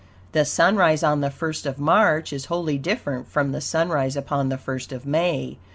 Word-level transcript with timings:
The 0.31 0.45
sunrise 0.45 1.03
on 1.03 1.21
the 1.21 1.29
first 1.29 1.67
of 1.67 1.77
March 1.77 2.33
is 2.33 2.45
wholly 2.45 2.79
different 2.79 3.27
from 3.27 3.51
the 3.51 3.61
sunrise 3.61 4.15
upon 4.15 4.49
the 4.49 4.57
first 4.57 4.91
of 4.91 5.05
May. 5.05 5.59